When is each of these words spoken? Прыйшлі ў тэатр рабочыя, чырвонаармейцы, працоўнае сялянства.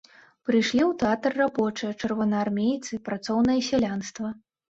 Прыйшлі 0.49 0.79
ў 0.87 0.91
тэатр 1.03 1.31
рабочыя, 1.41 1.91
чырвонаармейцы, 2.01 3.01
працоўнае 3.11 3.59
сялянства. 3.71 4.27